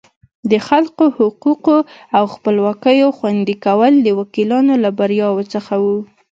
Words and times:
د 0.51 0.53
خلکو 0.67 1.03
حقوقو 1.17 1.77
او 2.17 2.23
خپلواکیو 2.33 3.07
خوندي 3.17 3.55
کول 3.65 3.93
د 4.01 4.07
وکیلانو 4.19 4.73
له 4.83 4.89
بریاوو 4.97 5.49
څخه 5.53 5.73
وو. 5.83 5.97